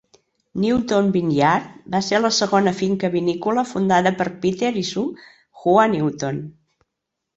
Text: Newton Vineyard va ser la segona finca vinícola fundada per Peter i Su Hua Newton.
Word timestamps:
Newton 0.61 1.09
Vineyard 1.17 1.67
va 1.95 2.01
ser 2.07 2.21
la 2.23 2.31
segona 2.39 2.73
finca 2.79 3.11
vinícola 3.17 3.67
fundada 3.73 4.15
per 4.23 4.27
Peter 4.47 4.73
i 4.85 4.87
Su 4.93 5.05
Hua 5.13 5.89
Newton. 5.93 6.45